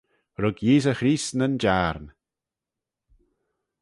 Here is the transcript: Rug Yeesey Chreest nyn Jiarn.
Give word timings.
Rug 0.41 0.57
Yeesey 0.65 0.95
Chreest 0.97 1.31
nyn 1.37 1.55
Jiarn. 1.61 2.05